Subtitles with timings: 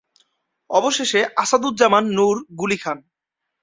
[0.69, 2.97] অবশেষে আসাদুজ্জামান নূর গুলি খান।